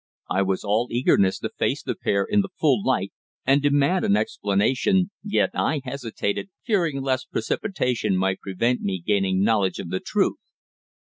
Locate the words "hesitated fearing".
5.83-7.03